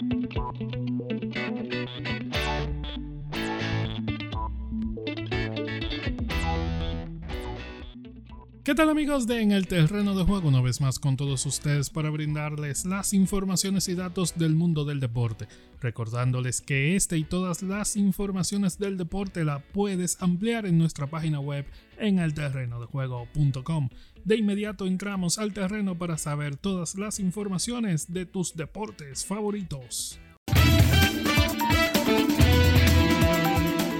Thank 0.00 0.36
you. 0.36 0.87
¿Qué 8.68 8.74
tal 8.74 8.90
amigos 8.90 9.26
de 9.26 9.40
En 9.40 9.50
el 9.50 9.66
Terreno 9.66 10.14
de 10.14 10.24
Juego? 10.24 10.48
Una 10.48 10.60
vez 10.60 10.82
más 10.82 10.98
con 10.98 11.16
todos 11.16 11.46
ustedes 11.46 11.88
para 11.88 12.10
brindarles 12.10 12.84
las 12.84 13.14
informaciones 13.14 13.88
y 13.88 13.94
datos 13.94 14.36
del 14.36 14.54
mundo 14.54 14.84
del 14.84 15.00
deporte. 15.00 15.48
Recordándoles 15.80 16.60
que 16.60 16.94
este 16.94 17.16
y 17.16 17.24
todas 17.24 17.62
las 17.62 17.96
informaciones 17.96 18.78
del 18.78 18.98
deporte 18.98 19.42
la 19.42 19.60
puedes 19.60 20.20
ampliar 20.20 20.66
en 20.66 20.76
nuestra 20.76 21.06
página 21.06 21.40
web 21.40 21.64
en 21.96 22.18
elterrenodejuego.com. 22.18 23.88
De 24.26 24.36
inmediato 24.36 24.84
entramos 24.84 25.38
al 25.38 25.54
terreno 25.54 25.96
para 25.96 26.18
saber 26.18 26.56
todas 26.56 26.94
las 26.96 27.20
informaciones 27.20 28.12
de 28.12 28.26
tus 28.26 28.54
deportes 28.54 29.24
favoritos. 29.24 30.20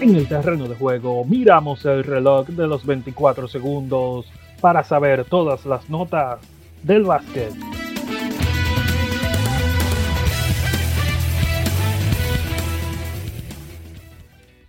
En 0.00 0.14
el 0.14 0.28
terreno 0.28 0.68
de 0.68 0.76
juego 0.76 1.24
miramos 1.24 1.84
el 1.84 2.04
reloj 2.04 2.46
de 2.46 2.68
los 2.68 2.86
24 2.86 3.48
segundos 3.48 4.26
para 4.62 4.84
saber 4.84 5.26
todas 5.26 5.66
las 5.66 5.90
notas 5.90 6.40
del 6.82 7.02
básquet. 7.02 7.52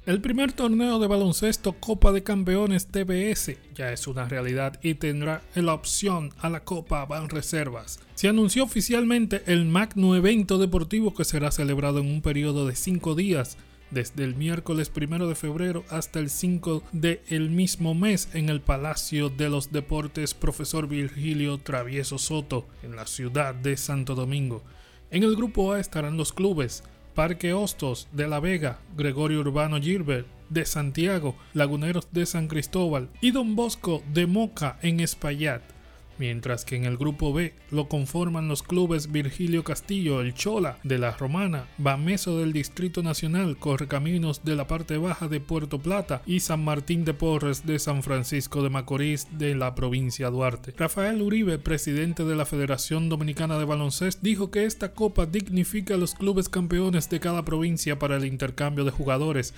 El 0.06 0.20
primer 0.20 0.52
torneo 0.52 1.00
de 1.00 1.08
baloncesto 1.08 1.74
Copa 1.80 2.12
de 2.12 2.24
Campeones 2.24 2.88
TBS 2.88 3.56
ya 3.74 3.94
es 3.94 4.06
una 4.06 4.28
realidad 4.28 4.78
y 4.84 4.96
tendrá 4.96 5.44
la 5.56 5.74
opción 5.74 6.32
a 6.42 6.50
la 6.50 6.66
Copa 6.66 7.06
Van 7.06 7.30
Reservas. 7.30 8.00
Se 8.16 8.28
anunció 8.28 8.66
oficialmente 8.66 9.44
el 9.46 9.64
magno 9.64 10.14
evento 10.16 10.58
deportivo 10.58 11.14
que 11.14 11.24
será 11.24 11.52
celebrado 11.52 12.00
en 12.00 12.08
un 12.08 12.22
periodo 12.22 12.68
de 12.68 12.76
cinco 12.76 13.16
días 13.16 13.58
desde 13.94 14.24
el 14.24 14.36
miércoles 14.36 14.92
1 14.96 15.28
de 15.28 15.36
febrero 15.36 15.84
hasta 15.90 16.20
el 16.20 16.30
5 16.30 16.84
de 16.92 17.22
el 17.28 17.50
mismo 17.50 17.94
mes 17.94 18.30
en 18.34 18.50
el 18.50 18.62
Palacio 18.62 19.30
de 19.30 19.50
los 19.50 19.72
Deportes 19.72 20.34
Profesor 20.34 20.88
Virgilio 20.88 21.58
Travieso 21.58 22.18
Soto 22.18 22.66
en 22.82 22.96
la 22.96 23.06
ciudad 23.06 23.54
de 23.56 23.78
Santo 23.78 24.16
Domingo. 24.16 24.64
En 25.12 25.24
el 25.24 25.36
grupo 25.36 25.74
A 25.74 25.80
estarán 25.80 26.18
los 26.18 26.34
clubes 26.34 26.84
Parque 27.14 27.54
Hostos 27.54 28.08
de 28.12 28.28
La 28.28 28.40
Vega, 28.40 28.80
Gregorio 28.98 29.40
Urbano 29.40 29.80
Gilbert 29.80 30.28
de 30.50 30.66
Santiago, 30.66 31.36
Laguneros 31.54 32.08
de 32.12 32.26
San 32.26 32.48
Cristóbal 32.48 33.10
y 33.22 33.32
Don 33.32 33.56
Bosco 33.56 34.04
de 34.14 34.26
Moca 34.26 34.78
en 34.82 35.00
Espaillat 35.00 35.73
mientras 36.18 36.66
que 36.66 36.76
en 36.76 36.86
el 36.86 36.98
grupo 36.98 37.34
B 37.34 37.54
lo 37.72 37.88
conforman 37.88 38.48
los 38.48 38.64
clubes 38.64 39.12
Virgilio 39.12 39.64
Castillo, 39.64 40.22
el 40.22 40.34
Chola 40.34 40.80
de 40.84 40.98
la 40.98 41.12
Romana, 41.12 41.68
Bameso 41.78 42.38
del 42.38 42.54
Distrito 42.54 43.04
Nacional, 43.04 43.58
Correcaminos 43.58 44.44
de 44.44 44.56
la 44.56 44.68
parte 44.68 44.98
baja 44.98 45.28
de 45.28 45.40
Puerto 45.40 45.80
Plata 45.80 46.22
y 46.26 46.40
San 46.40 46.64
Martín 46.64 47.06
de 47.06 47.14
Porres 47.14 47.66
de 47.66 47.80
San 47.80 48.04
Francisco 48.04 48.62
de 48.62 48.70
Macorís 48.70 49.28
de 49.38 49.56
la 49.56 49.76
provincia 49.76 50.30
Duarte. 50.30 50.74
Rafael 50.78 51.22
Uribe, 51.22 51.60
presidente 51.60 52.24
de 52.24 52.36
la 52.36 52.46
Federación 52.46 53.10
Dominicana 53.10 53.58
de 53.58 53.66
Baloncesto, 53.66 54.22
dijo 54.22 54.52
que 54.52 54.66
esta 54.66 54.94
copa 54.94 55.26
dignifica 55.26 55.96
a 55.96 55.98
los 55.98 56.16
clubes 56.16 56.50
campeones 56.50 57.10
de 57.10 57.20
cada 57.20 57.44
provincia 57.44 58.00
para 58.00 58.18
el 58.18 58.26
intercambio 58.26 58.86
de 58.86 58.92
jugadores 58.92 59.54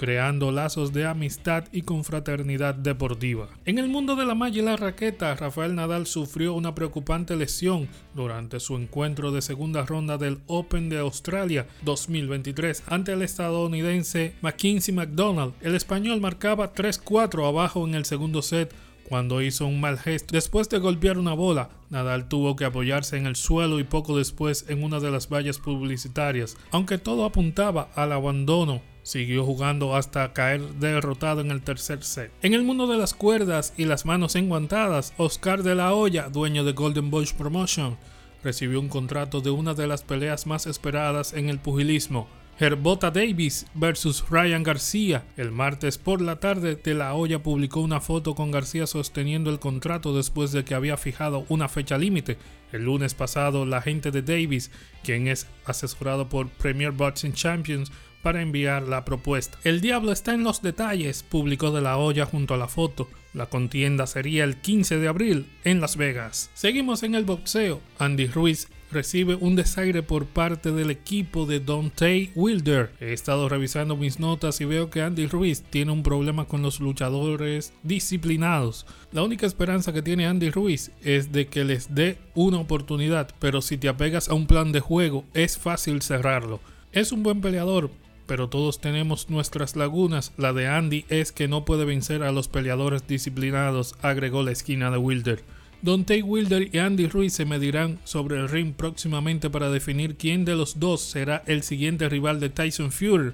creando 0.00 0.50
lazos 0.50 0.94
de 0.94 1.04
amistad 1.04 1.64
y 1.72 1.82
confraternidad 1.82 2.74
deportiva. 2.74 3.50
En 3.66 3.78
el 3.78 3.90
mundo 3.90 4.16
de 4.16 4.24
la 4.24 4.34
malla 4.34 4.58
y 4.58 4.64
la 4.64 4.78
raqueta, 4.78 5.34
Rafael 5.34 5.74
Nadal 5.74 6.06
sufrió 6.06 6.54
una 6.54 6.74
preocupante 6.74 7.36
lesión 7.36 7.86
durante 8.14 8.60
su 8.60 8.76
encuentro 8.76 9.30
de 9.30 9.42
segunda 9.42 9.84
ronda 9.84 10.16
del 10.16 10.38
Open 10.46 10.88
de 10.88 11.00
Australia 11.00 11.66
2023 11.82 12.84
ante 12.86 13.12
el 13.12 13.20
estadounidense 13.20 14.32
Mackenzie 14.40 14.94
McDonald. 14.94 15.52
El 15.60 15.74
español 15.74 16.18
marcaba 16.22 16.72
3-4 16.72 17.46
abajo 17.46 17.86
en 17.86 17.94
el 17.94 18.06
segundo 18.06 18.40
set 18.40 18.74
cuando 19.06 19.42
hizo 19.42 19.66
un 19.66 19.82
mal 19.82 19.98
gesto. 19.98 20.32
Después 20.32 20.70
de 20.70 20.78
golpear 20.78 21.18
una 21.18 21.34
bola, 21.34 21.68
Nadal 21.90 22.26
tuvo 22.26 22.56
que 22.56 22.64
apoyarse 22.64 23.18
en 23.18 23.26
el 23.26 23.36
suelo 23.36 23.78
y 23.78 23.84
poco 23.84 24.16
después 24.16 24.64
en 24.68 24.82
una 24.82 24.98
de 24.98 25.10
las 25.10 25.28
vallas 25.28 25.58
publicitarias. 25.58 26.56
Aunque 26.70 26.96
todo 26.96 27.26
apuntaba 27.26 27.90
al 27.96 28.12
abandono 28.12 28.80
Siguió 29.02 29.44
jugando 29.44 29.96
hasta 29.96 30.32
caer 30.32 30.60
derrotado 30.74 31.40
en 31.40 31.50
el 31.50 31.62
tercer 31.62 32.02
set. 32.02 32.30
En 32.42 32.54
el 32.54 32.62
mundo 32.62 32.86
de 32.86 32.98
las 32.98 33.14
cuerdas 33.14 33.72
y 33.76 33.84
las 33.86 34.04
manos 34.04 34.36
enguantadas, 34.36 35.14
Oscar 35.16 35.62
de 35.62 35.74
la 35.74 35.94
Hoya, 35.94 36.28
dueño 36.28 36.64
de 36.64 36.72
Golden 36.72 37.10
Boy 37.10 37.26
Promotion, 37.36 37.96
recibió 38.44 38.80
un 38.80 38.88
contrato 38.88 39.40
de 39.40 39.50
una 39.50 39.74
de 39.74 39.86
las 39.86 40.02
peleas 40.02 40.46
más 40.46 40.66
esperadas 40.66 41.32
en 41.32 41.48
el 41.48 41.58
pugilismo. 41.58 42.28
Herbota 42.62 43.10
Davis 43.10 43.64
versus 43.72 44.28
Ryan 44.28 44.62
García. 44.62 45.24
El 45.38 45.50
martes 45.50 45.96
por 45.96 46.20
la 46.20 46.40
tarde, 46.40 46.76
De 46.76 46.92
La 46.92 47.14
Hoya 47.14 47.42
publicó 47.42 47.80
una 47.80 48.02
foto 48.02 48.34
con 48.34 48.50
García 48.50 48.86
sosteniendo 48.86 49.48
el 49.48 49.58
contrato 49.58 50.14
después 50.14 50.52
de 50.52 50.62
que 50.62 50.74
había 50.74 50.98
fijado 50.98 51.46
una 51.48 51.70
fecha 51.70 51.96
límite. 51.96 52.36
El 52.70 52.84
lunes 52.84 53.14
pasado, 53.14 53.64
la 53.64 53.80
gente 53.80 54.10
de 54.10 54.20
Davis, 54.20 54.70
quien 55.02 55.26
es 55.26 55.46
asesorado 55.64 56.28
por 56.28 56.50
Premier 56.50 56.92
Boxing 56.92 57.32
Champions, 57.32 57.90
para 58.22 58.42
enviar 58.42 58.82
la 58.82 59.04
propuesta. 59.04 59.58
El 59.64 59.80
diablo 59.80 60.12
está 60.12 60.34
en 60.34 60.44
los 60.44 60.62
detalles, 60.62 61.22
publicó 61.22 61.70
de 61.70 61.80
la 61.80 61.96
olla 61.96 62.26
junto 62.26 62.54
a 62.54 62.58
la 62.58 62.68
foto. 62.68 63.08
La 63.32 63.46
contienda 63.46 64.06
sería 64.06 64.44
el 64.44 64.56
15 64.56 64.98
de 64.98 65.08
abril 65.08 65.46
en 65.64 65.80
Las 65.80 65.96
Vegas. 65.96 66.50
Seguimos 66.54 67.02
en 67.02 67.14
el 67.14 67.24
boxeo. 67.24 67.80
Andy 67.98 68.26
Ruiz 68.26 68.68
recibe 68.90 69.36
un 69.36 69.56
desaire 69.56 70.02
por 70.02 70.26
parte 70.26 70.72
del 70.72 70.90
equipo 70.90 71.46
de 71.46 71.60
Dante 71.60 72.30
Wilder. 72.34 72.92
He 73.00 73.12
estado 73.12 73.48
revisando 73.48 73.96
mis 73.96 74.18
notas 74.18 74.60
y 74.60 74.64
veo 74.64 74.90
que 74.90 75.02
Andy 75.02 75.26
Ruiz 75.26 75.62
tiene 75.62 75.92
un 75.92 76.02
problema 76.02 76.46
con 76.46 76.62
los 76.62 76.80
luchadores 76.80 77.72
disciplinados. 77.82 78.86
La 79.12 79.22
única 79.22 79.46
esperanza 79.46 79.92
que 79.92 80.02
tiene 80.02 80.26
Andy 80.26 80.50
Ruiz 80.50 80.90
es 81.02 81.32
de 81.32 81.46
que 81.46 81.64
les 81.64 81.94
dé 81.94 82.18
una 82.34 82.58
oportunidad, 82.58 83.30
pero 83.38 83.62
si 83.62 83.76
te 83.76 83.88
apegas 83.88 84.28
a 84.28 84.34
un 84.34 84.46
plan 84.46 84.72
de 84.72 84.80
juego 84.80 85.24
es 85.34 85.56
fácil 85.56 86.02
cerrarlo. 86.02 86.60
Es 86.92 87.12
un 87.12 87.22
buen 87.22 87.40
peleador, 87.40 87.90
pero 88.30 88.48
todos 88.48 88.80
tenemos 88.80 89.28
nuestras 89.28 89.74
lagunas. 89.74 90.32
La 90.36 90.52
de 90.52 90.68
Andy 90.68 91.04
es 91.08 91.32
que 91.32 91.48
no 91.48 91.64
puede 91.64 91.84
vencer 91.84 92.22
a 92.22 92.30
los 92.30 92.46
peleadores 92.46 93.04
disciplinados, 93.08 93.96
agregó 94.02 94.44
la 94.44 94.52
esquina 94.52 94.88
de 94.92 94.98
Wilder. 94.98 95.42
Dante 95.82 96.22
Wilder 96.22 96.72
y 96.72 96.78
Andy 96.78 97.08
Ruiz 97.08 97.32
se 97.32 97.44
medirán 97.44 97.98
sobre 98.04 98.36
el 98.36 98.48
ring 98.48 98.72
próximamente 98.72 99.50
para 99.50 99.68
definir 99.68 100.14
quién 100.14 100.44
de 100.44 100.54
los 100.54 100.78
dos 100.78 101.00
será 101.00 101.42
el 101.48 101.64
siguiente 101.64 102.08
rival 102.08 102.38
de 102.38 102.50
Tyson 102.50 102.92
Fury 102.92 103.32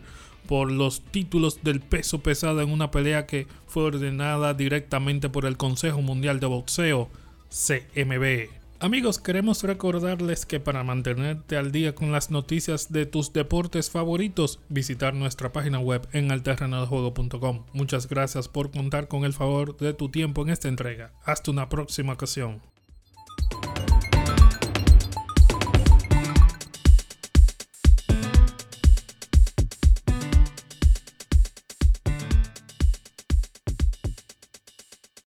por 0.48 0.72
los 0.72 1.02
títulos 1.02 1.62
del 1.62 1.80
peso 1.80 2.20
pesado 2.20 2.62
en 2.62 2.70
una 2.70 2.90
pelea 2.90 3.26
que 3.26 3.46
fue 3.66 3.82
ordenada 3.82 4.54
directamente 4.54 5.28
por 5.28 5.44
el 5.44 5.58
Consejo 5.58 6.00
Mundial 6.00 6.40
de 6.40 6.46
Boxeo, 6.46 7.10
CMB. 7.50 8.65
Amigos, 8.78 9.18
queremos 9.18 9.62
recordarles 9.62 10.44
que 10.44 10.60
para 10.60 10.84
mantenerte 10.84 11.56
al 11.56 11.72
día 11.72 11.94
con 11.94 12.12
las 12.12 12.30
noticias 12.30 12.92
de 12.92 13.06
tus 13.06 13.32
deportes 13.32 13.90
favoritos, 13.90 14.60
visitar 14.68 15.14
nuestra 15.14 15.50
página 15.50 15.78
web 15.78 16.06
en 16.12 16.30
alterrenodejuego.com. 16.30 17.64
Muchas 17.72 18.06
gracias 18.06 18.48
por 18.48 18.70
contar 18.70 19.08
con 19.08 19.24
el 19.24 19.32
favor 19.32 19.78
de 19.78 19.94
tu 19.94 20.10
tiempo 20.10 20.42
en 20.42 20.50
esta 20.50 20.68
entrega. 20.68 21.12
Hasta 21.24 21.50
una 21.50 21.70
próxima 21.70 22.12
ocasión. 22.12 22.60